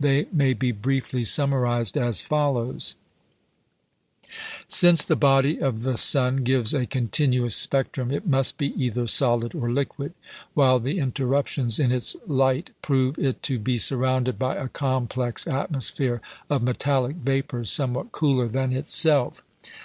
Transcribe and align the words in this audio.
They 0.00 0.26
may 0.32 0.52
be 0.52 0.72
briefly 0.72 1.22
summarised 1.22 1.96
as 1.96 2.20
follows: 2.20 2.96
Since 4.66 5.04
the 5.04 5.14
body 5.14 5.60
of 5.60 5.84
the 5.84 5.96
sun 5.96 6.38
gives 6.42 6.74
a 6.74 6.86
continuous 6.86 7.54
spectrum, 7.54 8.10
it 8.10 8.26
must 8.26 8.58
be 8.58 8.72
either 8.74 9.06
solid 9.06 9.54
or 9.54 9.70
liquid, 9.70 10.12
while 10.54 10.80
the 10.80 10.98
interruptions 10.98 11.78
in 11.78 11.92
its 11.92 12.16
light 12.26 12.70
prove 12.82 13.16
it 13.16 13.44
to 13.44 13.60
be 13.60 13.78
surrounded 13.78 14.40
by 14.40 14.56
a 14.56 14.68
complex 14.68 15.46
atmosphere 15.46 16.20
of 16.50 16.64
metallic 16.64 17.14
vapours, 17.18 17.70
somewhat 17.70 18.10
cooler 18.10 18.48
than 18.48 18.72
itself. 18.72 19.40